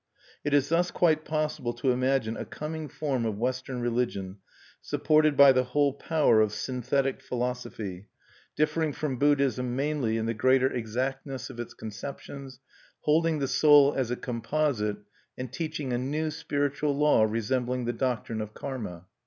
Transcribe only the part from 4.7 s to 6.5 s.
supported by the whole power